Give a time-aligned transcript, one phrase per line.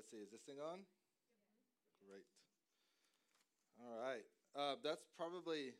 [0.00, 0.24] let's see.
[0.24, 0.80] Is this thing on?
[2.00, 2.24] Great.
[3.76, 4.24] All right.
[4.56, 5.76] Uh, that's probably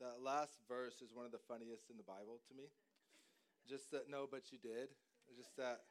[0.00, 2.72] that last verse is one of the funniest in the Bible to me.
[3.68, 4.96] Just that no, but you did.
[5.36, 5.84] Just that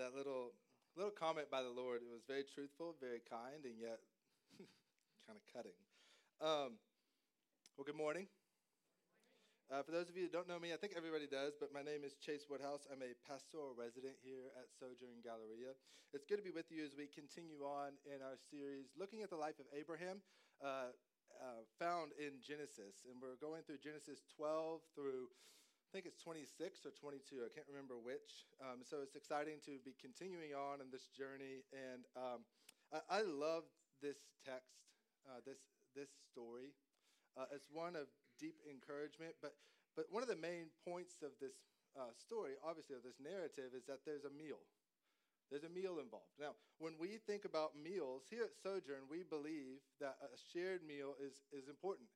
[0.00, 0.56] that little
[0.96, 2.00] little comment by the Lord.
[2.00, 4.00] It was very truthful, very kind, and yet
[5.28, 5.76] kind of cutting.
[6.40, 6.80] Um,
[7.76, 8.24] well, good morning.
[9.68, 11.84] Uh, for those of you who don't know me, I think everybody does, but my
[11.84, 12.88] name is Chase Woodhouse.
[12.88, 15.76] I'm a pastoral resident here at Sojourn Galleria.
[16.16, 19.28] It's good to be with you as we continue on in our series looking at
[19.28, 20.24] the life of Abraham,
[20.64, 20.96] uh,
[21.36, 23.04] uh, found in Genesis.
[23.04, 27.68] And we're going through Genesis 12 through, I think it's 26 or 22, I can't
[27.68, 28.48] remember which.
[28.64, 31.68] Um, so it's exciting to be continuing on in this journey.
[31.76, 32.40] And um,
[32.88, 33.68] I, I, love
[34.00, 34.80] this text,
[35.28, 35.60] uh, this,
[35.92, 36.72] this story.
[37.38, 38.10] Uh, it's one of
[38.42, 39.38] deep encouragement.
[39.38, 39.54] But,
[39.94, 41.54] but one of the main points of this
[41.94, 44.58] uh, story, obviously, of this narrative, is that there's a meal.
[45.48, 46.36] There's a meal involved.
[46.36, 51.16] Now, when we think about meals, here at Sojourn, we believe that a shared meal
[51.16, 52.10] is, is important.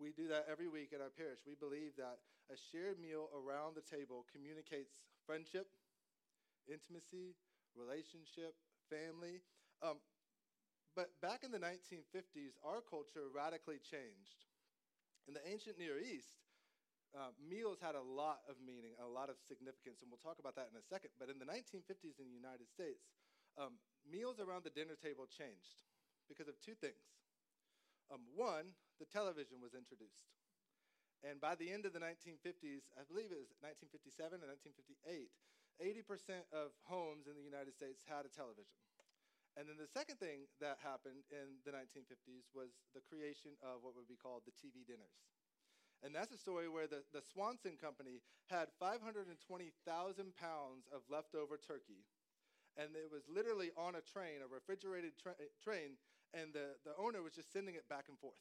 [0.00, 1.42] We do that every week at our parish.
[1.44, 5.68] We believe that a shared meal around the table communicates friendship,
[6.64, 7.36] intimacy,
[7.76, 8.56] relationship,
[8.88, 9.44] family.
[9.84, 10.00] Um,
[10.96, 14.47] but back in the 1950s, our culture radically changed.
[15.28, 16.40] In the ancient Near East,
[17.12, 20.56] uh, meals had a lot of meaning, a lot of significance, and we'll talk about
[20.56, 21.12] that in a second.
[21.20, 23.12] But in the 1950s in the United States,
[23.60, 23.76] um,
[24.08, 25.84] meals around the dinner table changed
[26.32, 27.04] because of two things.
[28.08, 30.32] Um, one, the television was introduced.
[31.20, 35.28] And by the end of the 1950s, I believe it was 1957 and 1958,
[35.76, 38.80] 80% of homes in the United States had a television.
[39.58, 43.98] And then the second thing that happened in the 1950s was the creation of what
[43.98, 45.18] would be called the TV dinners.
[45.98, 49.34] And that's a story where the, the Swanson Company had 520,000
[50.38, 52.06] pounds of leftover turkey.
[52.78, 55.98] And it was literally on a train, a refrigerated tra- train,
[56.30, 58.38] and the, the owner was just sending it back and forth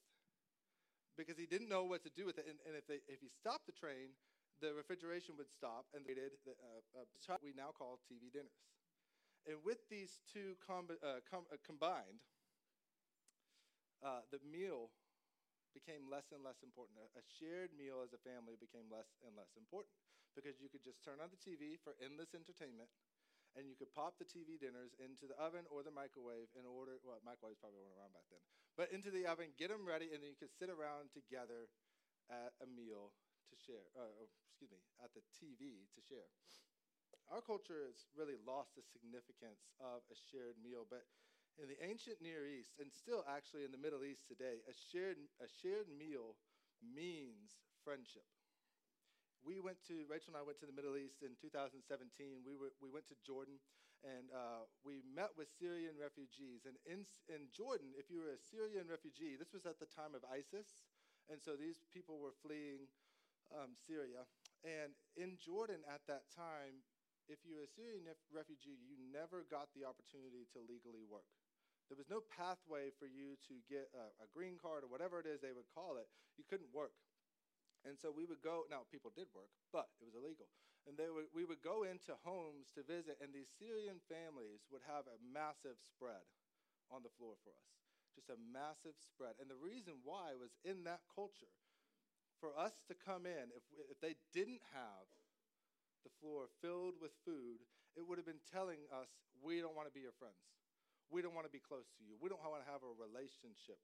[1.17, 2.45] because he didn't know what to do with it.
[2.45, 4.13] And, and if, they, if he stopped the train,
[4.61, 8.61] the refrigeration would stop, and they did uh, uh, we now call TV dinners.
[9.47, 12.19] And with these two com- uh, com- uh, combined,
[14.03, 14.91] uh, the meal
[15.71, 16.99] became less and less important.
[16.99, 19.95] A, a shared meal as a family became less and less important
[20.35, 22.91] because you could just turn on the TV for endless entertainment
[23.55, 27.01] and you could pop the TV dinners into the oven or the microwave in order,
[27.01, 28.43] well, microwaves probably weren't around back then,
[28.77, 31.71] but into the oven, get them ready, and then you could sit around together
[32.29, 33.15] at a meal
[33.49, 36.27] to share, uh, oh, excuse me, at the TV to share
[37.31, 41.03] our culture has really lost the significance of a shared meal, but
[41.57, 45.17] in the ancient Near East, and still actually in the Middle East today, a shared,
[45.41, 46.37] a shared meal
[46.79, 48.25] means friendship.
[49.41, 52.43] We went to, Rachel and I went to the Middle East in 2017.
[52.45, 53.57] We, were, we went to Jordan
[54.05, 56.69] and uh, we met with Syrian refugees.
[56.69, 57.01] And in,
[57.31, 60.85] in Jordan, if you were a Syrian refugee, this was at the time of ISIS.
[61.31, 62.85] And so these people were fleeing
[63.55, 64.27] um, Syria.
[64.67, 66.83] And in Jordan at that time,
[67.27, 71.27] if you're a Syrian refugee, you never got the opportunity to legally work.
[71.87, 75.27] There was no pathway for you to get a, a, green card or whatever it
[75.27, 76.11] is they would call it.
[76.35, 76.91] You couldn't work.
[77.87, 80.51] And so we would go, now people did work, but it was illegal.
[80.83, 84.83] And they would, we would go into homes to visit, and these Syrian families would
[84.83, 86.27] have a massive spread
[86.91, 87.67] on the floor for us.
[88.19, 89.39] Just a massive spread.
[89.39, 91.51] And the reason why was in that culture,
[92.43, 95.07] for us to come in, if, if they didn't have
[96.05, 97.63] the floor filled with food,
[97.97, 99.09] it would have been telling us,
[99.41, 100.37] we don't want to be your friends.
[101.09, 102.19] We don't want to be close to you.
[102.19, 103.79] We don't want to have a relationship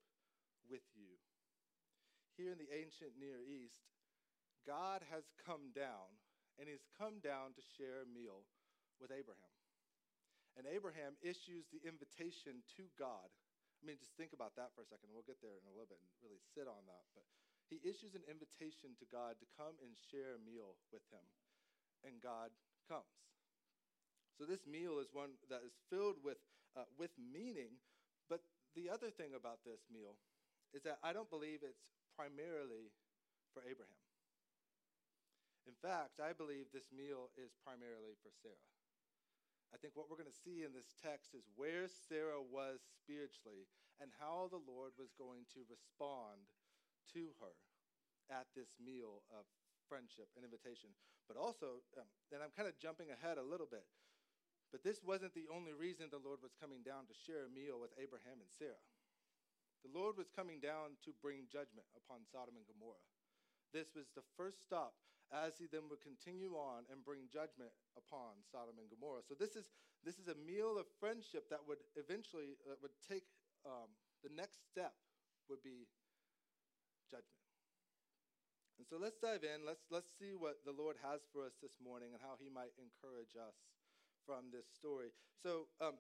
[0.68, 1.18] with you.
[2.36, 3.82] Here in the ancient Near East,
[4.68, 6.14] God has come down,
[6.60, 8.46] and he's come down to share a meal
[9.02, 9.56] with Abraham.
[10.60, 13.26] And Abraham issues the invitation to God.
[13.82, 15.10] I mean, just think about that for a second.
[15.10, 17.04] We'll get there in a little bit and really sit on that.
[17.18, 17.26] But
[17.68, 21.26] he issues an invitation to God to come and share a meal with him
[22.06, 22.52] and God
[22.88, 23.08] comes.
[24.38, 26.42] So this meal is one that is filled with,
[26.76, 27.80] uh, with meaning.
[28.30, 28.42] But
[28.76, 30.18] the other thing about this meal
[30.74, 31.86] is that I don't believe it's
[32.18, 32.92] primarily
[33.54, 34.04] for Abraham.
[35.64, 38.68] In fact, I believe this meal is primarily for Sarah.
[39.72, 43.66] I think what we're going to see in this text is where Sarah was spiritually
[43.98, 46.46] and how the Lord was going to respond
[47.16, 47.58] to her
[48.30, 49.50] at this meal of
[49.88, 50.92] friendship and invitation.
[51.28, 53.88] But also, um, and I'm kind of jumping ahead a little bit,
[54.74, 57.80] but this wasn't the only reason the Lord was coming down to share a meal
[57.80, 58.84] with Abraham and Sarah.
[59.84, 63.04] The Lord was coming down to bring judgment upon Sodom and Gomorrah.
[63.76, 64.96] This was the first stop
[65.32, 69.26] as he then would continue on and bring judgment upon Sodom and Gomorrah.
[69.28, 69.72] So this is
[70.04, 73.24] this is a meal of friendship that would eventually uh, would take
[73.66, 73.92] um,
[74.24, 74.94] the next step
[75.50, 75.88] would be
[77.10, 77.43] judgment.
[78.78, 79.66] And so let's dive in.
[79.66, 82.74] Let's let's see what the Lord has for us this morning and how He might
[82.82, 83.56] encourage us
[84.26, 85.14] from this story.
[85.42, 86.00] So um,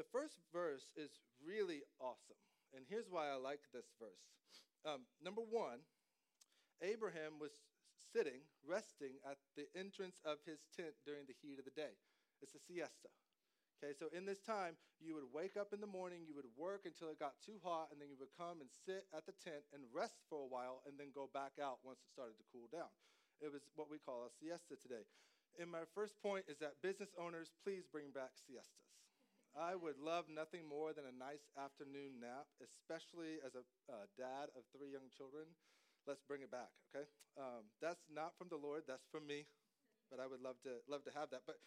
[0.00, 2.40] the first verse is really awesome,
[2.72, 4.24] and here's why I like this verse.
[4.86, 5.84] Um, number one,
[6.80, 7.52] Abraham was
[8.12, 11.98] sitting, resting at the entrance of his tent during the heat of the day.
[12.40, 13.12] It's a siesta.
[13.76, 14.72] Okay, so in this time,
[15.04, 17.92] you would wake up in the morning, you would work until it got too hot,
[17.92, 20.80] and then you would come and sit at the tent and rest for a while,
[20.88, 22.88] and then go back out once it started to cool down.
[23.44, 25.04] It was what we call a siesta today.
[25.60, 28.96] And my first point is that business owners, please bring back siestas.
[29.52, 33.64] I would love nothing more than a nice afternoon nap, especially as a
[34.16, 35.48] dad of three young children
[36.06, 37.04] let's bring it back, okay?
[37.34, 39.44] Um, that's not from the Lord, that's from me,
[40.08, 41.42] but I would love to, love to have that.
[41.44, 41.58] But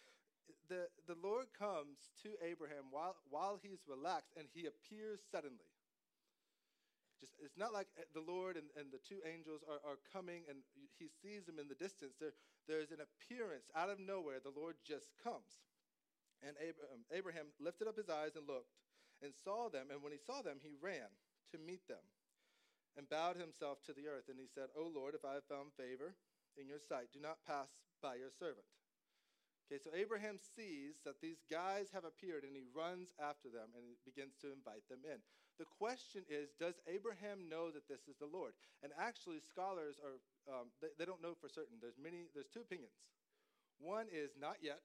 [0.70, 5.66] the, the Lord comes to Abraham while, while he's relaxed and he appears suddenly.
[7.18, 10.46] Just, it's not like eh, the Lord and, and the two angels are, are coming
[10.48, 10.62] and
[10.96, 12.16] he sees them in the distance.
[12.16, 12.32] There,
[12.70, 14.38] there's an appearance out of nowhere.
[14.38, 15.60] The Lord just comes.
[16.40, 18.72] And Abraham, Abraham lifted up his eyes and looked
[19.20, 19.92] and saw them.
[19.92, 21.10] And when he saw them, he ran
[21.52, 22.00] to meet them
[22.96, 24.32] and bowed himself to the earth.
[24.32, 26.16] And he said, O Lord, if I have found favor
[26.56, 27.68] in your sight, do not pass
[28.00, 28.64] by your servant.
[29.70, 33.94] Okay, so Abraham sees that these guys have appeared and he runs after them and
[34.02, 35.22] begins to invite them in.
[35.62, 38.58] The question is, does Abraham know that this is the Lord?
[38.82, 40.18] And actually, scholars are,
[40.50, 41.78] um, they, they don't know for certain.
[41.78, 42.98] There's many, there's two opinions.
[43.78, 44.82] One is not yet,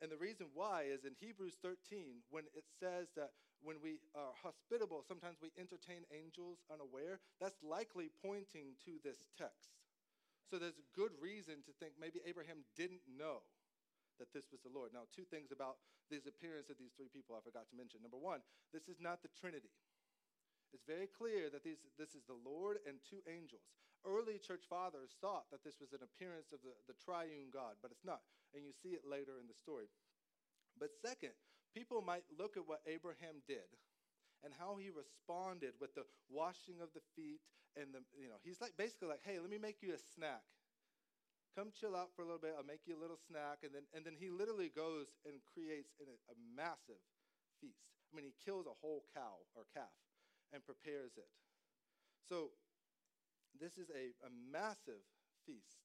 [0.00, 3.32] and the reason why is in Hebrews 13, when it says that
[3.64, 9.74] when we are hospitable, sometimes we entertain angels unaware, that's likely pointing to this text.
[10.46, 13.42] So there's good reason to think maybe Abraham didn't know
[14.18, 14.92] that this was the Lord.
[14.92, 18.00] Now, two things about this appearance of these three people I forgot to mention.
[18.00, 18.40] Number one,
[18.72, 19.72] this is not the Trinity.
[20.74, 23.64] It's very clear that these, this is the Lord and two angels.
[24.04, 27.90] Early church fathers thought that this was an appearance of the, the triune God, but
[27.90, 28.22] it's not.
[28.54, 29.90] And you see it later in the story.
[30.78, 31.34] But second,
[31.74, 33.66] people might look at what Abraham did
[34.44, 37.40] and how he responded with the washing of the feet
[37.74, 40.44] and the, you know, he's like basically like, hey, let me make you a snack.
[41.56, 42.52] Come chill out for a little bit.
[42.52, 43.64] I'll make you a little snack.
[43.64, 47.00] And then, and then he literally goes and creates a, a massive
[47.64, 47.88] feast.
[48.12, 49.96] I mean, he kills a whole cow or calf
[50.52, 51.32] and prepares it.
[52.28, 52.52] So
[53.56, 55.00] this is a, a massive
[55.48, 55.80] feast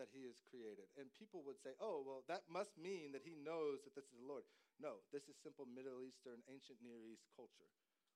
[0.00, 0.88] that he has created.
[0.96, 4.16] And people would say, oh, well, that must mean that he knows that this is
[4.16, 4.46] the Lord.
[4.80, 7.68] No, this is simple Middle Eastern, ancient Near East culture.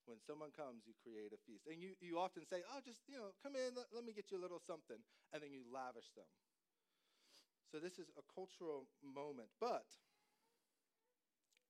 [0.07, 1.67] When someone comes, you create a feast.
[1.69, 4.31] And you, you often say, oh, just, you know, come in, let, let me get
[4.33, 4.99] you a little something.
[5.35, 6.27] And then you lavish them.
[7.73, 9.49] So this is a cultural moment.
[9.57, 9.89] But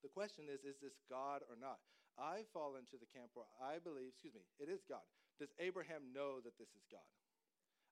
[0.02, 1.78] the question is, is this God or not?
[2.18, 5.06] I fall into the camp where I believe, excuse me, it is God.
[5.38, 7.06] Does Abraham know that this is God?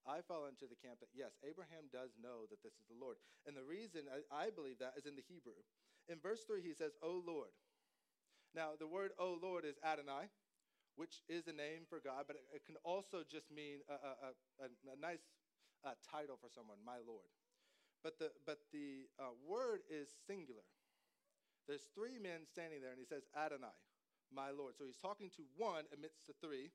[0.03, 3.23] I fall into the camp that, yes, Abraham does know that this is the Lord.
[3.47, 5.57] And the reason I, I believe that is in the Hebrew.
[6.11, 7.55] In verse 3, he says, O Lord.
[8.59, 10.27] Now, the word O Lord is Adonai,
[10.99, 14.67] which is a name for God, but it, it can also just mean a, a,
[14.67, 15.23] a, a nice
[15.87, 17.31] uh, title for someone, my Lord.
[18.03, 20.65] But the, but the uh, word is singular.
[21.69, 23.77] There's three men standing there, and he says, Adonai
[24.35, 24.79] my Lord.
[24.79, 26.71] So he's talking to one amidst the three.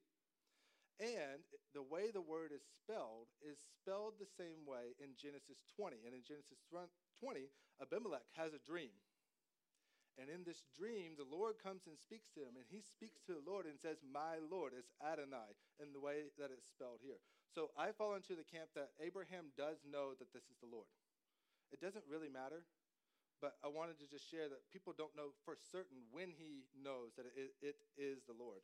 [0.95, 1.43] And
[1.75, 6.07] the way the word is spelled is spelled the same way in Genesis 20.
[6.07, 7.51] And in Genesis 20,
[7.83, 8.95] Abimelech has a dream.
[10.15, 13.35] And in this dream, the Lord comes and speaks to him, and he speaks to
[13.35, 14.71] the Lord and says, My Lord.
[14.71, 17.19] It's Adonai in the way that it's spelled here.
[17.51, 20.87] So I fall into the camp that Abraham does know that this is the Lord.
[21.75, 22.63] It doesn't really matter
[23.43, 27.15] but I wanted to just share that people don't know for certain when he knows
[27.19, 28.63] that it, it is the Lord.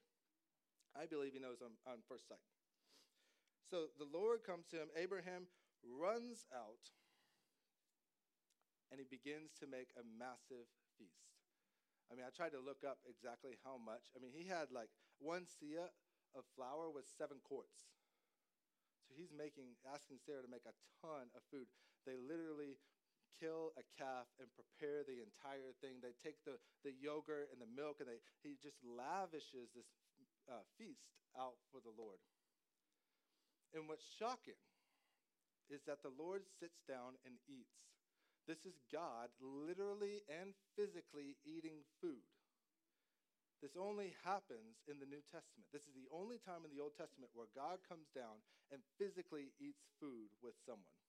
[0.95, 2.43] I believe he knows on, on first sight.
[3.67, 4.91] So the Lord comes to him.
[4.95, 5.47] Abraham
[5.83, 6.91] runs out
[8.91, 10.67] and he begins to make a massive
[10.99, 11.31] feast.
[12.11, 14.11] I mean, I tried to look up exactly how much.
[14.11, 14.91] I mean, he had like
[15.21, 15.93] one seah
[16.35, 17.87] of flour with seven quarts.
[19.07, 21.71] So he's making, asking Sarah to make a ton of food.
[22.03, 22.81] They literally
[23.39, 26.01] kill a calf and prepare the entire thing.
[26.01, 29.87] They take the, the yogurt and the milk and they, he just lavishes this
[30.49, 31.07] uh, feast
[31.37, 32.19] out for the Lord.
[33.73, 34.59] And what's shocking
[35.69, 37.79] is that the Lord sits down and eats.
[38.47, 42.23] This is God literally and physically eating food
[43.61, 45.69] This only happens in the New Testament.
[45.73, 48.41] This is the only time in the Old Testament where God comes down
[48.73, 51.00] and physically eats food with someone.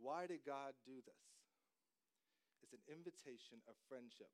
[0.00, 1.24] Why did God do this?
[2.64, 4.32] It's an invitation of friendship.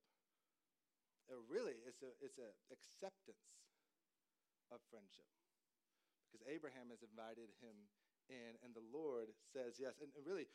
[1.26, 3.50] It really, it's a it's an acceptance
[4.70, 5.26] of friendship.
[6.26, 7.74] Because Abraham has invited him
[8.30, 9.98] in, and the Lord says yes.
[10.02, 10.46] And, and really,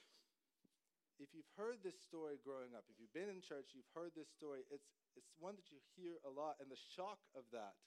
[1.20, 4.32] if you've heard this story growing up, if you've been in church, you've heard this
[4.32, 7.78] story, it's, it's one that you hear a lot, and the shock of that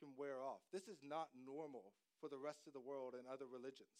[0.00, 0.64] can wear off.
[0.72, 3.92] This is not normal for the rest of the world and other religions.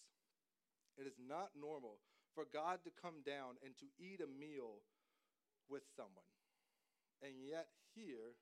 [0.98, 2.00] It is not normal
[2.34, 4.82] for God to come down and to eat a meal
[5.68, 6.28] with someone.
[7.22, 8.38] And yet, here,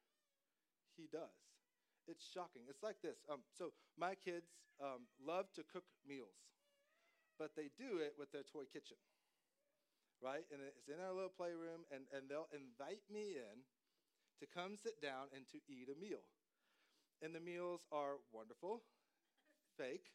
[0.97, 1.39] he does.
[2.07, 2.63] It's shocking.
[2.69, 3.19] It's like this.
[3.31, 4.49] Um, so, my kids
[4.81, 6.39] um, love to cook meals,
[7.39, 8.97] but they do it with their toy kitchen
[10.23, 10.47] right?
[10.51, 13.63] And it's in our little playroom, and, and they'll invite me in
[14.43, 16.23] to come sit down and to eat a meal.
[17.23, 18.83] And the meals are wonderful,
[19.77, 20.15] fake,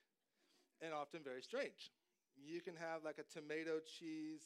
[0.80, 1.92] and often very strange.
[2.38, 4.42] You can have like a tomato cheese,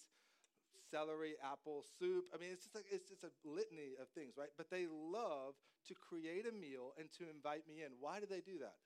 [0.92, 2.30] celery, apple soup.
[2.34, 4.52] I mean, it's just like it's just a litany of things, right?
[4.56, 5.56] But they love
[5.88, 7.96] to create a meal and to invite me in.
[8.00, 8.80] Why do they do that?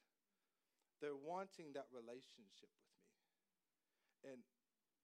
[1.02, 4.38] They're wanting that relationship with me.
[4.38, 4.42] And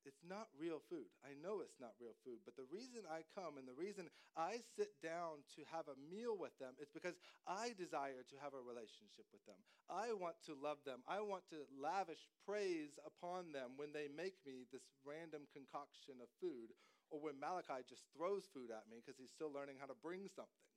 [0.07, 1.11] it's not real food.
[1.21, 4.07] I know it's not real food, but the reason I come and the reason
[4.39, 8.55] I sit down to have a meal with them is because I desire to have
[8.55, 9.59] a relationship with them.
[9.91, 11.03] I want to love them.
[11.03, 16.31] I want to lavish praise upon them when they make me this random concoction of
[16.39, 16.71] food,
[17.11, 20.31] or when Malachi just throws food at me because he's still learning how to bring
[20.31, 20.67] something.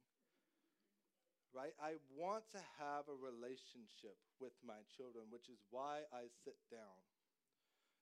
[1.51, 1.75] Right?
[1.83, 6.99] I want to have a relationship with my children, which is why I sit down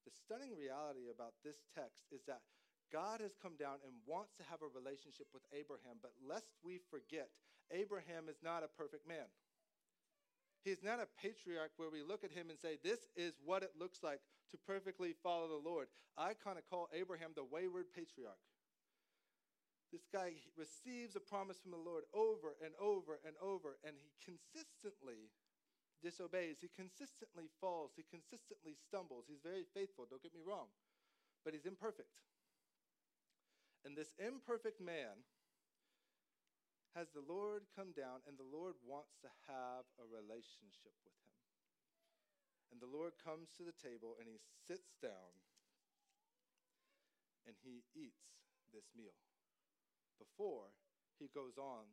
[0.04, 2.42] the stunning reality about this text is that
[2.92, 6.80] God has come down and wants to have a relationship with Abraham, but lest we
[6.88, 7.28] forget,
[7.70, 9.28] Abraham is not a perfect man.
[10.64, 13.76] He's not a patriarch where we look at him and say, This is what it
[13.78, 15.88] looks like to perfectly follow the Lord.
[16.16, 18.40] I kind of call Abraham the wayward patriarch.
[19.92, 24.12] This guy receives a promise from the Lord over and over and over, and he
[24.20, 25.32] consistently
[26.02, 26.60] disobeys.
[26.60, 27.92] He consistently falls.
[27.96, 29.26] He consistently stumbles.
[29.26, 30.70] He's very faithful, don't get me wrong,
[31.44, 32.14] but he's imperfect.
[33.86, 35.22] And this imperfect man
[36.96, 41.38] has the Lord come down, and the Lord wants to have a relationship with him.
[42.72, 44.36] And the Lord comes to the table and he
[44.68, 45.32] sits down
[47.48, 48.44] and he eats
[48.76, 49.16] this meal
[50.20, 50.68] before
[51.16, 51.88] he goes on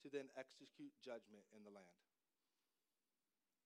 [0.00, 2.09] to then execute judgment in the land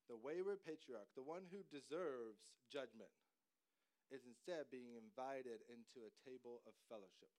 [0.09, 3.13] the wayward patriarch, the one who deserves judgment,
[4.13, 7.33] is instead being invited into a table of fellowship,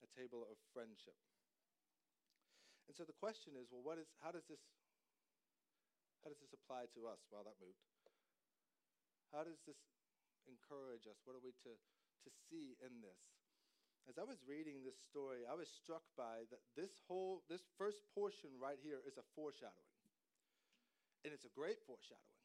[0.00, 1.16] a table of friendship.
[2.88, 4.64] And so the question is, well, what is, how does this,
[6.24, 7.20] how does this apply to us?
[7.28, 7.84] Well, that moved.
[9.28, 9.76] How does this
[10.48, 11.20] encourage us?
[11.28, 13.20] What are we to, to see in this?
[14.08, 18.00] As I was reading this story, I was struck by that this whole, this first
[18.16, 19.87] portion right here is a foreshadowing.
[21.24, 22.38] And it's a great foreshadowing.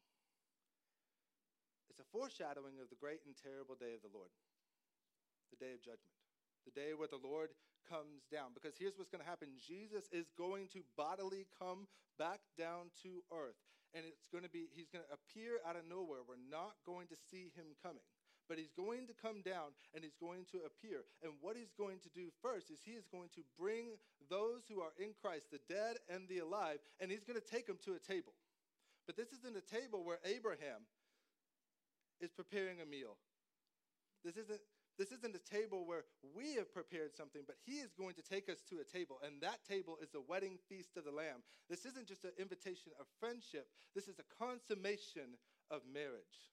[1.90, 4.34] It's a foreshadowing of the great and terrible day of the Lord,
[5.54, 6.18] the day of judgment,
[6.66, 7.54] the day where the Lord
[7.86, 8.58] comes down.
[8.58, 11.86] Because here's what's going to happen Jesus is going to bodily come
[12.18, 13.62] back down to earth.
[13.94, 16.26] And it's going to be, he's going to appear out of nowhere.
[16.26, 18.02] We're not going to see him coming
[18.48, 21.08] but he's going to come down and he's going to appear.
[21.24, 23.96] And what he's going to do first is he is going to bring
[24.30, 27.68] those who are in Christ, the dead and the alive, and he's going to take
[27.68, 28.34] them to a table.
[29.06, 30.88] But this isn't a table where Abraham
[32.20, 33.18] is preparing a meal.
[34.24, 34.62] This isn't,
[34.98, 36.06] this isn't a table where
[36.36, 39.42] we have prepared something, but he is going to take us to a table, and
[39.42, 41.44] that table is the wedding feast of the Lamb.
[41.70, 45.36] This isn't just an invitation of friendship, this is a consummation
[45.70, 46.53] of marriage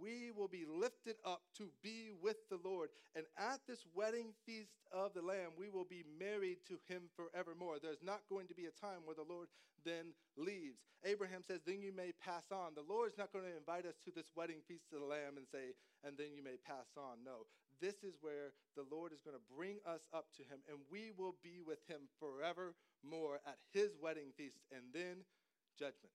[0.00, 2.90] we will be lifted up to be with the Lord.
[3.14, 7.76] And at this wedding feast of the Lamb, we will be married to him forevermore.
[7.82, 9.48] There's not going to be a time where the Lord
[9.84, 10.78] then leaves.
[11.04, 12.74] Abraham says, Then you may pass on.
[12.74, 15.46] The Lord's not going to invite us to this wedding feast of the Lamb and
[15.50, 17.24] say, And then you may pass on.
[17.24, 17.46] No.
[17.80, 21.10] This is where the Lord is going to bring us up to him, and we
[21.18, 25.26] will be with him forevermore at his wedding feast, and then
[25.74, 26.14] judgment.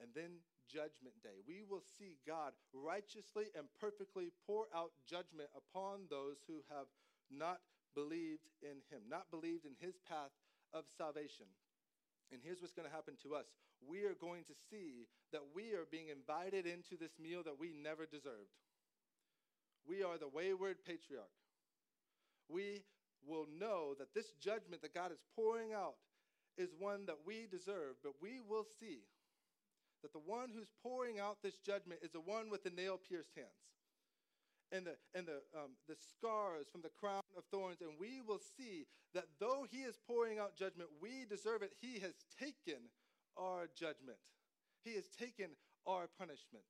[0.00, 1.40] And then judgment day.
[1.46, 6.86] We will see God righteously and perfectly pour out judgment upon those who have
[7.30, 7.60] not
[7.94, 10.32] believed in him, not believed in his path
[10.72, 11.46] of salvation.
[12.32, 13.46] And here's what's going to happen to us
[13.82, 17.72] we are going to see that we are being invited into this meal that we
[17.72, 18.54] never deserved.
[19.86, 21.34] We are the wayward patriarch.
[22.48, 22.84] We
[23.26, 25.94] will know that this judgment that God is pouring out
[26.56, 29.00] is one that we deserve, but we will see
[30.02, 33.32] that the one who's pouring out this judgment is the one with the nail pierced
[33.36, 33.72] hands
[34.72, 37.80] and the, and the, um, the scars from the crown of thorns.
[37.80, 41.72] And we will see that though he is pouring out judgment, we deserve it.
[41.80, 42.88] He has taken
[43.36, 44.18] our judgment,
[44.84, 45.50] he has taken
[45.86, 46.64] our punishment.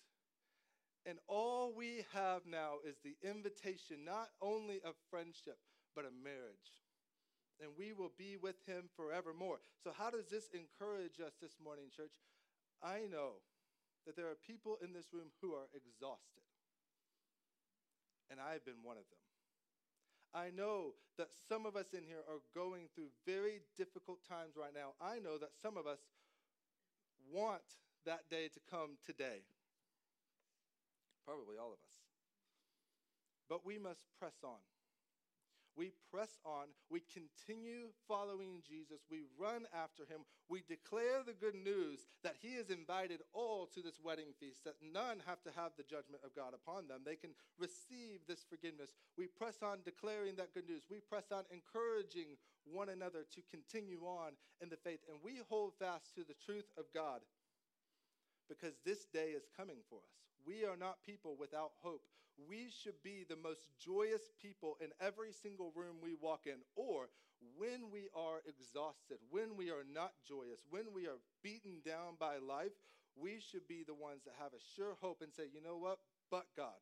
[1.05, 5.59] And all we have now is the invitation not only of friendship,
[5.97, 6.79] but of marriage.
[7.61, 9.59] And we will be with him forevermore.
[9.83, 12.13] So, how does this encourage us this morning, church?
[12.83, 13.39] I know
[14.07, 16.43] that there are people in this room who are exhausted.
[18.31, 19.23] And I've been one of them.
[20.35, 24.73] I know that some of us in here are going through very difficult times right
[24.75, 24.97] now.
[25.01, 26.01] I know that some of us
[27.31, 27.63] want
[28.07, 29.45] that day to come today.
[31.27, 31.95] Probably all of us.
[33.49, 34.59] But we must press on.
[35.77, 36.69] We press on.
[36.91, 39.01] We continue following Jesus.
[39.11, 40.29] We run after him.
[40.49, 44.77] We declare the good news that he has invited all to this wedding feast, that
[44.83, 47.01] none have to have the judgment of God upon them.
[47.05, 48.93] They can receive this forgiveness.
[49.17, 50.83] We press on declaring that good news.
[50.91, 52.37] We press on encouraging
[52.69, 55.01] one another to continue on in the faith.
[55.09, 57.21] And we hold fast to the truth of God
[58.49, 60.21] because this day is coming for us.
[60.47, 62.05] We are not people without hope.
[62.49, 66.61] We should be the most joyous people in every single room we walk in.
[66.77, 67.09] Or
[67.57, 72.39] when we are exhausted, when we are not joyous, when we are beaten down by
[72.39, 72.73] life,
[73.17, 75.99] we should be the ones that have a sure hope and say, you know what?
[76.31, 76.81] But God.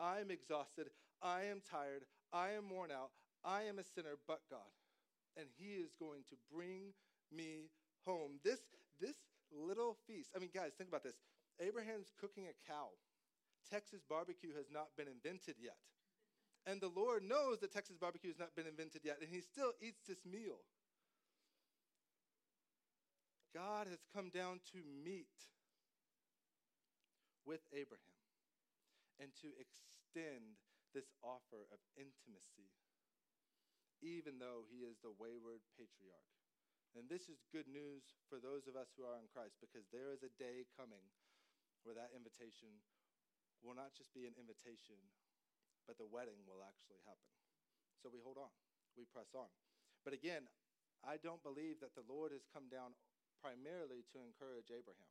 [0.00, 0.88] I am exhausted.
[1.22, 2.04] I am tired.
[2.32, 3.10] I am worn out.
[3.44, 4.72] I am a sinner, but God.
[5.36, 6.92] And He is going to bring
[7.30, 7.70] me
[8.04, 8.40] home.
[8.42, 8.60] This,
[9.00, 9.16] this
[9.52, 10.30] little feast.
[10.34, 11.16] I mean, guys, think about this.
[11.60, 12.88] Abraham's cooking a cow.
[13.68, 15.78] Texas barbecue has not been invented yet.
[16.66, 19.72] And the Lord knows that Texas barbecue has not been invented yet, and he still
[19.82, 20.62] eats this meal.
[23.52, 25.34] God has come down to meet
[27.44, 28.22] with Abraham
[29.18, 30.56] and to extend
[30.94, 32.70] this offer of intimacy,
[34.00, 36.32] even though he is the wayward patriarch.
[36.92, 40.12] And this is good news for those of us who are in Christ because there
[40.12, 41.08] is a day coming
[41.82, 42.84] where that invitation
[43.62, 44.98] will not just be an invitation,
[45.86, 47.32] but the wedding will actually happen.
[48.02, 48.50] So we hold on,
[48.98, 49.48] we press on.
[50.02, 50.50] But again,
[51.02, 52.94] I don't believe that the Lord has come down
[53.38, 55.10] primarily to encourage Abraham.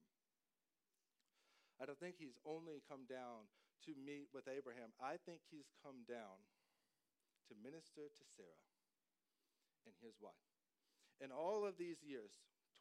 [1.79, 3.49] I don't think he's only come down
[3.87, 4.93] to meet with Abraham.
[5.01, 6.39] I think he's come down
[7.49, 8.67] to minister to Sarah.
[9.87, 10.37] And here's why
[11.21, 12.33] in all of these years,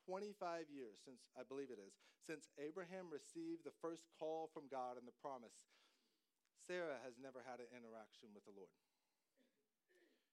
[0.06, 4.96] 25 years since, I believe it is, since Abraham received the first call from God
[4.96, 5.68] and the promise,
[6.66, 8.72] Sarah has never had an interaction with the Lord.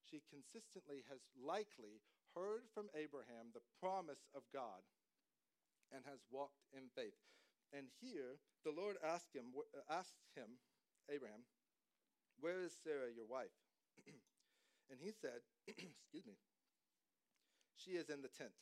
[0.07, 1.99] She consistently has likely
[2.35, 4.83] heard from Abraham the promise of God
[5.91, 7.19] and has walked in faith.
[7.75, 9.51] And here, the Lord asked him,
[9.91, 10.59] asked him,
[11.11, 11.43] Abraham,
[12.39, 13.55] where is Sarah, your wife?
[14.91, 16.37] and he said, excuse me,
[17.75, 18.55] she is in the tent.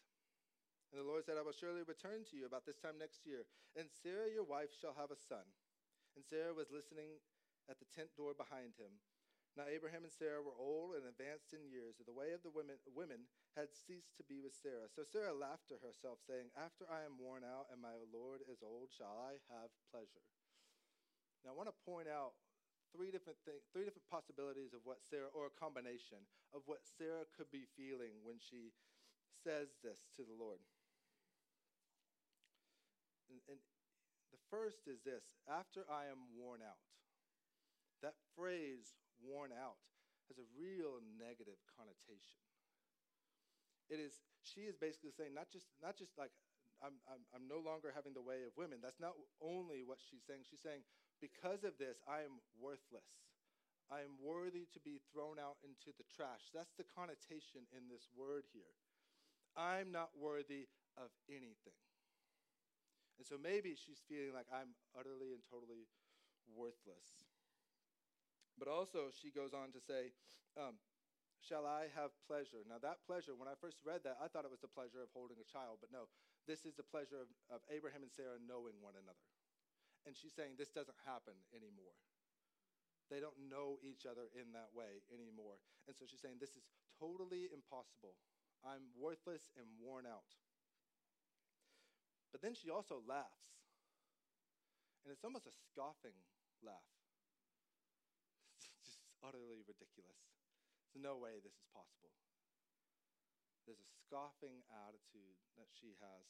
[0.96, 3.44] And the Lord said, I will surely return to you about this time next year,
[3.76, 5.44] and Sarah your wife shall have a son.
[6.16, 7.20] And Sarah was listening
[7.68, 8.96] at the tent door behind him.
[9.60, 12.56] Now Abraham and Sarah were old and advanced in years, and the way of the
[12.56, 13.28] women, women
[13.60, 14.88] had ceased to be with Sarah.
[14.88, 18.64] So Sarah laughed to herself, saying, After I am worn out and my Lord is
[18.64, 20.24] old, shall I have pleasure?
[21.44, 22.40] Now I want to point out
[22.96, 26.24] three different things, three different possibilities of what Sarah, or a combination
[26.56, 28.72] of what Sarah could be feeling when she
[29.44, 30.64] says this to the Lord.
[33.30, 33.60] And, and
[34.32, 36.82] the first is this after I am worn out.
[38.04, 39.80] That phrase, worn out,
[40.28, 42.44] has a real negative connotation.
[43.90, 46.34] It is, she is basically saying, not just, not just like,
[46.84, 48.82] I'm, I'm, I'm no longer having the way of women.
[48.82, 50.44] That's not only what she's saying.
[50.44, 50.84] She's saying,
[51.22, 53.08] because of this, I am worthless.
[53.88, 56.50] I am worthy to be thrown out into the trash.
[56.52, 58.74] That's the connotation in this word here.
[59.54, 61.78] I'm not worthy of anything.
[63.18, 65.88] And so maybe she's feeling like I'm utterly and totally
[66.52, 67.24] worthless.
[68.60, 70.16] But also, she goes on to say,
[70.56, 70.80] um,
[71.44, 72.66] Shall I have pleasure?
[72.66, 75.14] Now, that pleasure, when I first read that, I thought it was the pleasure of
[75.14, 75.78] holding a child.
[75.78, 76.10] But no,
[76.50, 79.22] this is the pleasure of, of Abraham and Sarah knowing one another.
[80.10, 81.94] And she's saying this doesn't happen anymore.
[83.14, 85.62] They don't know each other in that way anymore.
[85.86, 86.66] And so she's saying this is
[86.98, 88.18] totally impossible.
[88.66, 90.34] I'm worthless and worn out.
[92.36, 93.56] But then she also laughs.
[95.08, 96.20] And it's almost a scoffing
[96.60, 96.92] laugh.
[98.60, 100.20] It's just utterly ridiculous.
[100.92, 102.12] There's no way this is possible.
[103.64, 106.28] There's a scoffing attitude that she has,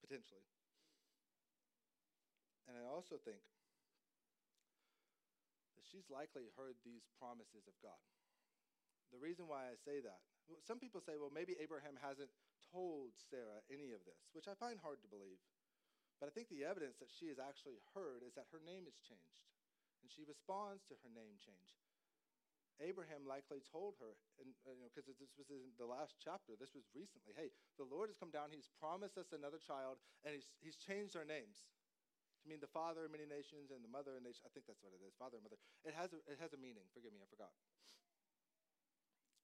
[0.00, 0.48] potentially.
[2.64, 3.44] And I also think
[5.76, 8.00] that she's likely heard these promises of God.
[9.12, 10.24] The reason why I say that,
[10.64, 12.32] some people say, well, maybe Abraham hasn't
[12.76, 15.40] told Sarah any of this, which I find hard to believe.
[16.20, 19.00] But I think the evidence that she has actually heard is that her name is
[19.00, 19.48] changed,
[20.04, 21.76] and she responds to her name change.
[22.76, 26.52] Abraham likely told her, and uh, you know, because this was in the last chapter,
[26.60, 27.32] this was recently.
[27.32, 27.48] Hey,
[27.80, 28.52] the Lord has come down.
[28.52, 29.96] He's promised us another child,
[30.28, 31.64] and he's he's changed our names.
[32.44, 34.44] To mean the father of many nations and the mother of nations.
[34.44, 35.56] I think that's what it is, father and mother.
[35.88, 36.84] It has a, it has a meaning.
[36.92, 37.52] Forgive me, I forgot.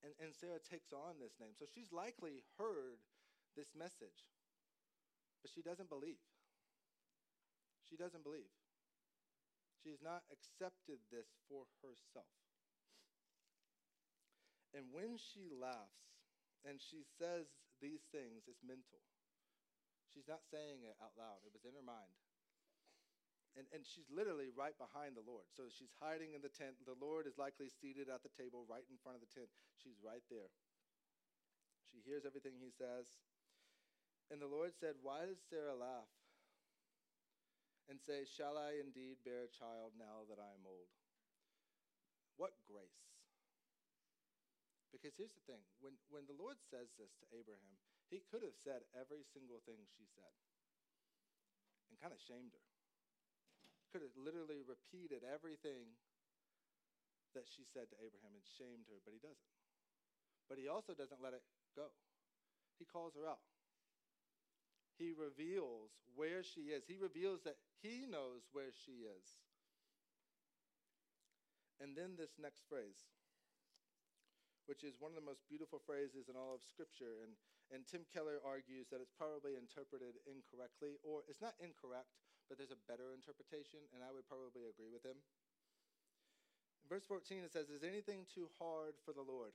[0.05, 3.01] And and Sarah takes on this name, so she's likely heard
[3.57, 4.27] this message,
[5.43, 6.23] but she doesn't believe.
[7.89, 8.51] She doesn't believe.
[9.83, 12.31] She has not accepted this for herself.
[14.73, 16.17] And when she laughs
[16.65, 17.51] and she says
[17.83, 19.03] these things, it's mental.
[20.09, 22.17] She's not saying it out loud, it was in her mind.
[23.53, 25.45] And, and she's literally right behind the Lord.
[25.53, 26.81] So she's hiding in the tent.
[26.89, 29.53] The Lord is likely seated at the table right in front of the tent.
[29.77, 30.49] She's right there.
[31.85, 33.21] She hears everything he says.
[34.31, 36.11] And the Lord said, Why does Sarah laugh?
[37.91, 40.93] And say, Shall I indeed bear a child now that I am old?
[42.37, 43.03] What grace
[44.93, 47.75] because here's the thing when, when the Lord says this to Abraham,
[48.13, 50.37] he could have said every single thing she said
[51.89, 52.65] and kind of shamed her.
[53.91, 55.97] Could have literally repeated everything
[57.33, 59.53] that she said to Abraham and shamed her, but he doesn't.
[60.49, 61.89] But he also doesn't let it go.
[62.77, 63.41] He calls her out.
[65.03, 66.87] He reveals where she is.
[66.87, 69.27] He reveals that he knows where she is.
[71.83, 73.11] And then this next phrase
[74.67, 77.23] which is one of the most beautiful phrases in all of Scripture.
[77.27, 77.35] And,
[77.75, 82.15] and Tim Keller argues that it's probably interpreted incorrectly, or it's not incorrect,
[82.47, 85.19] but there's a better interpretation, and I would probably agree with him.
[86.83, 89.55] In verse 14, it says, Is anything too hard for the Lord?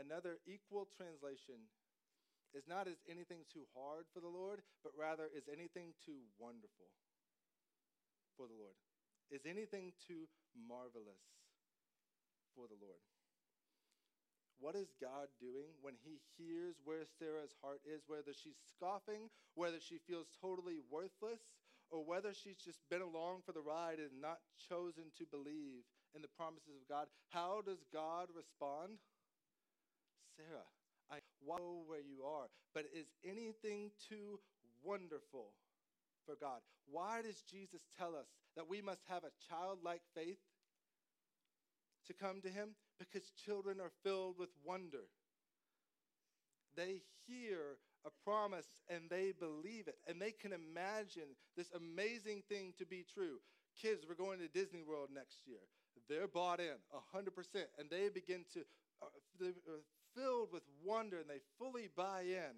[0.00, 1.68] Another equal translation
[2.54, 6.90] is not is anything too hard for the Lord, but rather is anything too wonderful
[8.36, 8.74] for the Lord?
[9.30, 11.22] Is anything too marvelous
[12.58, 13.02] for the Lord?
[14.58, 19.80] What is God doing when He hears where Sarah's heart is, whether she's scoffing, whether
[19.80, 21.40] she feels totally worthless,
[21.88, 26.20] or whether she's just been along for the ride and not chosen to believe in
[26.20, 27.06] the promises of God?
[27.30, 28.98] How does God respond?
[30.36, 30.68] Sarah,
[31.10, 34.38] I know where you are, but is anything too
[34.84, 35.52] wonderful
[36.26, 36.60] for God?
[36.90, 40.38] Why does Jesus tell us that we must have a childlike faith
[42.06, 42.70] to come to Him?
[43.00, 45.08] because children are filled with wonder.
[46.76, 52.74] They hear a promise and they believe it, and they can imagine this amazing thing
[52.78, 53.40] to be true.
[53.80, 55.64] Kids, we're going to Disney World next year.
[56.08, 56.76] They're bought in
[57.14, 57.28] 100%,
[57.78, 58.60] and they begin to,
[59.02, 59.06] uh,
[59.40, 59.52] they're
[60.20, 62.52] filled with wonder and they fully buy in.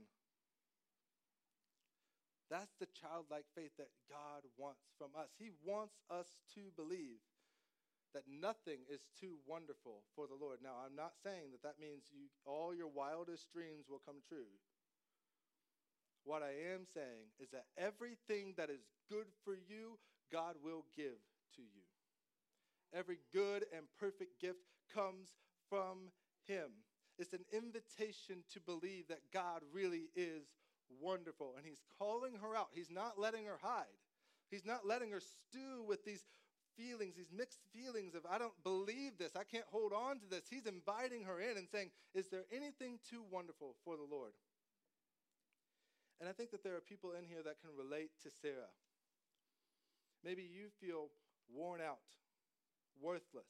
[2.50, 5.30] That's the childlike faith that God wants from us.
[5.38, 7.22] He wants us to believe
[8.12, 10.58] that nothing is too wonderful for the Lord.
[10.62, 14.52] Now, I'm not saying that that means you, all your wildest dreams will come true.
[16.24, 19.98] What I am saying is that everything that is good for you,
[20.30, 21.18] God will give
[21.56, 21.88] to you.
[22.92, 24.60] Every good and perfect gift
[24.92, 25.32] comes
[25.70, 26.12] from
[26.46, 26.68] Him.
[27.22, 30.42] It's an invitation to believe that God really is
[31.00, 31.54] wonderful.
[31.56, 32.68] And He's calling her out.
[32.74, 33.94] He's not letting her hide.
[34.50, 36.24] He's not letting her stew with these
[36.76, 40.44] feelings, these mixed feelings of, I don't believe this, I can't hold on to this.
[40.50, 44.32] He's inviting her in and saying, Is there anything too wonderful for the Lord?
[46.18, 48.74] And I think that there are people in here that can relate to Sarah.
[50.24, 51.06] Maybe you feel
[51.54, 52.02] worn out,
[53.00, 53.46] worthless,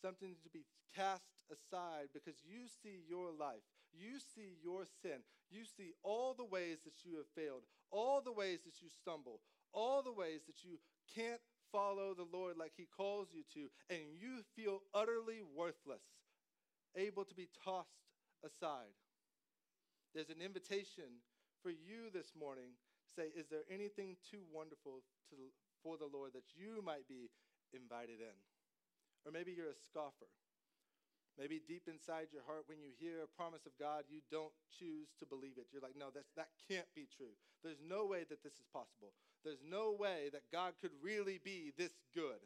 [0.00, 5.64] something to be cast aside because you see your life, you see your sin, you
[5.64, 9.40] see all the ways that you have failed, all the ways that you stumble,
[9.72, 10.78] all the ways that you
[11.14, 11.40] can't
[11.72, 16.02] follow the Lord like He calls you to, and you feel utterly worthless,
[16.96, 18.06] able to be tossed
[18.44, 18.94] aside,
[20.16, 21.20] there's an invitation
[21.62, 22.72] for you this morning.
[23.04, 25.36] Say, is there anything too wonderful to,
[25.82, 27.28] for the Lord that you might be
[27.76, 28.36] invited in?
[29.26, 30.30] Or maybe you're a scoffer.
[31.36, 35.12] Maybe deep inside your heart, when you hear a promise of God, you don't choose
[35.20, 35.68] to believe it.
[35.68, 37.36] You're like, no, that's, that can't be true.
[37.60, 39.12] There's no way that this is possible.
[39.44, 42.40] There's no way that God could really be this good.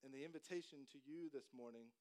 [0.00, 1.92] And the invitation to you this morning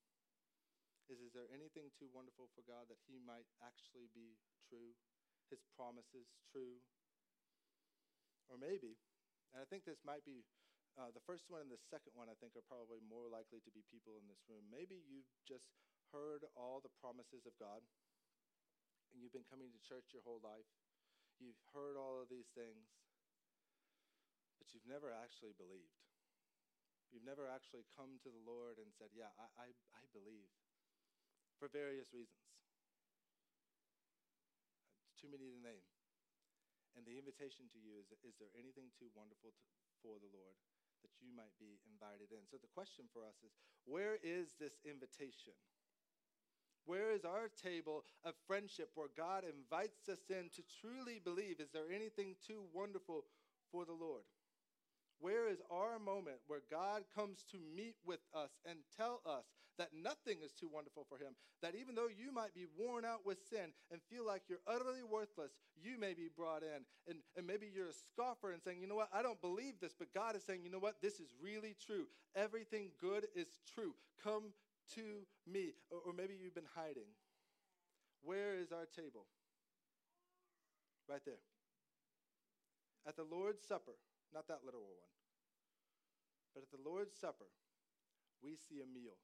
[1.11, 4.39] is is there anything too wonderful for God that he might actually be
[4.71, 4.95] true?
[5.51, 6.79] His promises true?
[8.47, 8.95] Or maybe,
[9.51, 10.47] and I think this might be
[10.93, 13.71] uh, the first one and the second one, I think, are probably more likely to
[13.73, 14.61] be people in this room.
[14.69, 15.73] Maybe you've just
[16.13, 17.81] heard all the promises of God,
[19.09, 20.69] and you've been coming to church your whole life.
[21.41, 22.93] You've heard all of these things,
[24.61, 25.97] but you've never actually believed.
[27.09, 30.49] You've never actually come to the Lord and said, Yeah, I, I, I believe,
[31.57, 32.41] for various reasons.
[35.17, 35.85] Too many to name.
[36.93, 39.65] And the invitation to you is Is there anything too wonderful to,
[40.01, 40.57] for the Lord
[41.03, 42.47] that you might be invited in?
[42.49, 43.51] So the question for us is
[43.85, 45.53] Where is this invitation?
[46.85, 51.59] Where is our table of friendship where God invites us in to truly believe?
[51.59, 53.23] Is there anything too wonderful
[53.71, 54.27] for the Lord?
[55.19, 59.45] Where is our moment where God comes to meet with us and tell us
[59.77, 61.33] that nothing is too wonderful for him?
[61.61, 65.03] That even though you might be worn out with sin and feel like you're utterly
[65.03, 66.85] worthless, you may be brought in.
[67.07, 69.93] And, and maybe you're a scoffer and saying, you know what, I don't believe this,
[69.97, 72.05] but God is saying, you know what, this is really true.
[72.35, 73.93] Everything good is true.
[74.23, 74.53] Come
[74.95, 75.73] to me.
[75.89, 77.09] Or, or maybe you've been hiding.
[78.23, 79.25] Where is our table?
[81.09, 81.41] Right there.
[83.05, 83.99] At the Lord's Supper,
[84.33, 85.11] not that literal one.
[86.55, 87.51] But at the Lord's Supper,
[88.41, 89.17] we see a meal,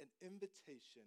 [0.00, 1.04] an invitation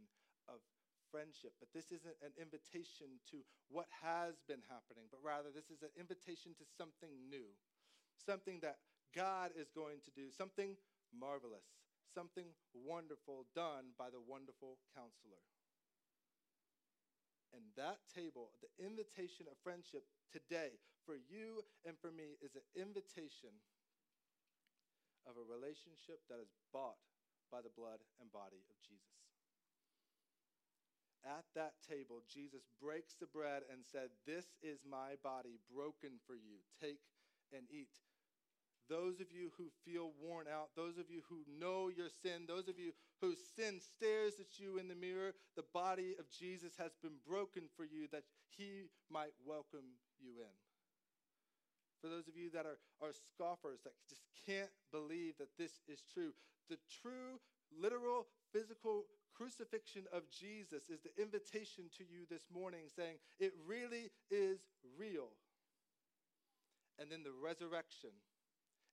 [0.47, 0.61] of
[1.09, 1.53] friendship.
[1.59, 5.93] But this isn't an invitation to what has been happening, but rather this is an
[5.97, 7.49] invitation to something new,
[8.17, 8.81] something that
[9.13, 10.73] God is going to do, something
[11.13, 11.65] marvelous,
[12.13, 15.41] something wonderful done by the wonderful counselor.
[17.53, 22.65] And that table, the invitation of friendship today for you and for me, is an
[22.73, 23.53] invitation
[25.29, 26.97] of a relationship that is bought
[27.53, 29.21] by the blood and body of Jesus.
[31.21, 36.33] At that table, Jesus breaks the bread and said, This is my body broken for
[36.33, 36.65] you.
[36.81, 37.05] Take
[37.53, 38.01] and eat.
[38.89, 42.67] Those of you who feel worn out, those of you who know your sin, those
[42.67, 46.91] of you whose sin stares at you in the mirror, the body of Jesus has
[47.01, 50.57] been broken for you that he might welcome you in
[52.03, 56.03] for those of you that are, are scoffers that just can't believe that this is
[56.13, 56.35] true.
[56.69, 57.39] The true,
[57.71, 64.11] literal, physical crucifixion of Jesus is the invitation to you this morning, saying, It really
[64.29, 64.59] is
[64.97, 65.29] real.
[66.99, 68.11] And then the resurrection.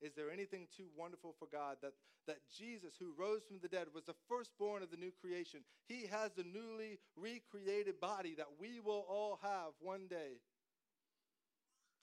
[0.00, 1.92] Is there anything too wonderful for God that,
[2.26, 5.61] that Jesus, who rose from the dead, was the firstborn of the new creation?
[5.87, 10.40] He has the newly recreated body that we will all have one day.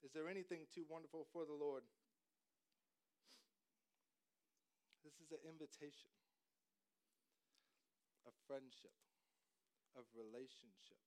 [0.04, 1.82] Is there anything too wonderful for the Lord?
[5.08, 6.12] This is an invitation
[8.28, 8.92] of friendship,
[9.96, 11.00] of relationship.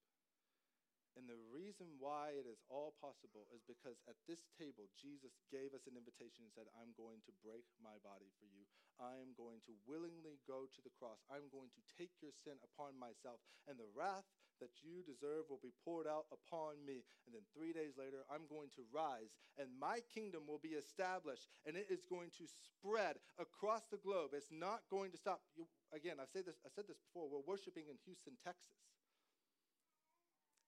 [1.14, 5.78] And the reason why it is all possible is because at this table, Jesus gave
[5.78, 8.66] us an invitation and said, I'm going to break my body for you.
[8.98, 11.22] I am going to willingly go to the cross.
[11.30, 13.38] I'm going to take your sin upon myself.
[13.70, 14.26] And the wrath
[14.62, 17.04] that you deserve will be poured out upon me.
[17.26, 21.50] And then three days later, I'm going to rise, and my kingdom will be established,
[21.66, 24.32] and it is going to spread across the globe.
[24.38, 25.42] It's not going to stop.
[25.58, 27.28] You, again, I've said this, I said this before.
[27.28, 28.80] We're worshiping in Houston, Texas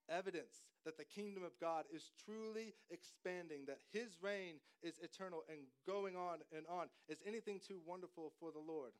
[0.10, 5.60] evidence that the kingdom of God is truly expanding, that his reign is eternal and
[5.88, 8.92] going on and on, is anything too wonderful for the Lord.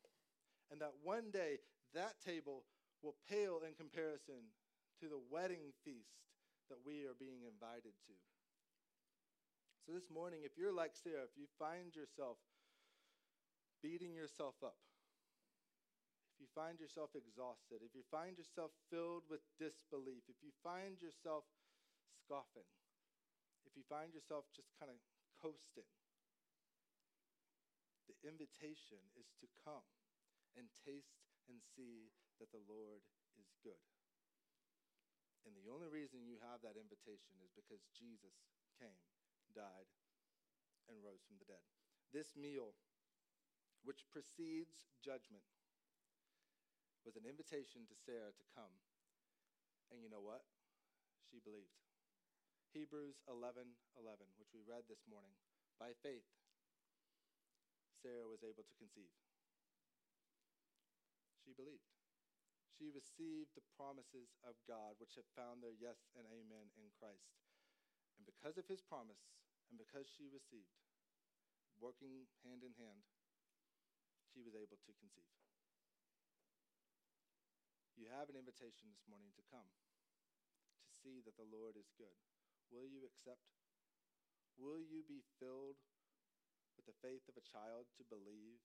[0.72, 1.60] And that one day
[1.94, 2.64] that table
[3.04, 4.48] will pale in comparison
[5.04, 6.24] to the wedding feast
[6.72, 8.16] that we are being invited to.
[9.84, 12.40] So this morning, if you're like Sarah, if you find yourself
[13.84, 14.80] beating yourself up,
[16.32, 20.96] if you find yourself exhausted, if you find yourself filled with disbelief, if you find
[21.04, 21.44] yourself
[22.24, 22.72] scoffing,
[23.68, 25.04] if you find yourself just kind of
[25.44, 25.92] coasting,
[28.08, 29.84] the invitation is to come
[30.56, 32.08] and taste and see
[32.40, 33.04] that the Lord
[33.36, 33.84] is good.
[35.44, 38.36] And the only reason you have that invitation is because Jesus
[38.80, 39.04] came,
[39.52, 39.92] died,
[40.88, 41.64] and rose from the dead.
[42.16, 42.76] This meal,
[43.84, 45.44] which precedes judgment,
[47.04, 48.72] was an invitation to Sarah to come.
[49.92, 50.48] And you know what?
[51.28, 51.84] She believed.
[52.72, 55.36] Hebrews 11 11, which we read this morning.
[55.78, 56.26] By faith,
[58.02, 59.14] Sarah was able to conceive.
[61.44, 62.03] She believed.
[62.74, 67.38] She received the promises of God, which had found their yes and amen in Christ.
[68.18, 69.22] And because of his promise,
[69.70, 70.82] and because she received,
[71.78, 73.06] working hand in hand,
[74.34, 75.34] she was able to conceive.
[78.04, 79.70] you have an invitation this morning to come,
[80.84, 82.20] to see that the Lord is good.
[82.68, 83.48] Will you accept?
[84.60, 85.80] Will you be filled
[86.76, 88.60] with the faith of a child to believe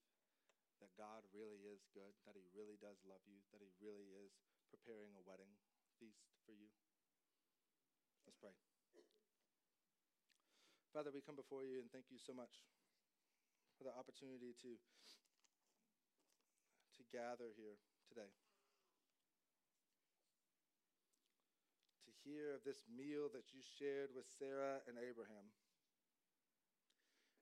[0.79, 4.35] that God really is good, that He really does love you, that He really is
[4.71, 5.51] preparing a wedding
[5.99, 6.71] feast for you?
[8.25, 8.55] Let's pray.
[10.89, 12.65] Father, we come before you and thank you so much
[13.77, 14.73] for the opportunity to,
[16.97, 17.77] to gather here
[18.09, 18.33] today.
[22.09, 25.53] To hear of this meal that you shared with Sarah and Abraham.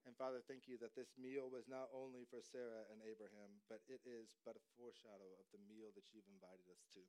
[0.08, 3.84] And Father, thank you that this meal was not only for Sarah and Abraham, but
[3.91, 7.04] it is but a foreshadow of the meal that you've invited us to.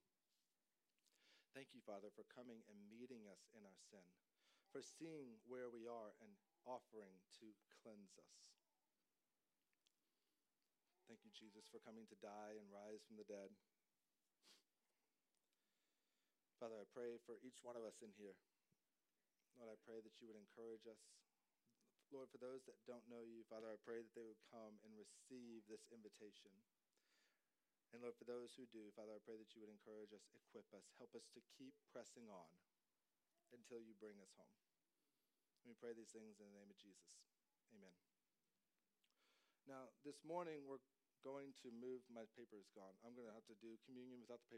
[1.54, 4.02] Thank you, Father, for coming and meeting us in our sin
[4.68, 6.32] for seeing where we are and
[6.68, 7.48] offering to
[7.80, 8.36] cleanse us.
[11.08, 13.48] Thank you, Jesus, for coming to die and rise from the dead.
[16.60, 18.36] Father, I pray for each one of us in here.
[19.56, 21.00] Lord, I pray that you would encourage us.
[22.08, 24.96] Lord, for those that don't know you, Father, I pray that they would come and
[24.96, 26.52] receive this invitation.
[27.92, 30.68] And Lord, for those who do, Father, I pray that you would encourage us, equip
[30.76, 32.48] us, help us to keep pressing on
[33.52, 34.52] until you bring us home.
[35.64, 37.12] we pray these things in the name of Jesus.
[37.76, 37.92] Amen.
[39.68, 40.80] Now, this morning we're
[41.20, 42.00] going to move.
[42.08, 42.96] My paper is gone.
[43.04, 44.56] I'm going to have to do communion without the paper.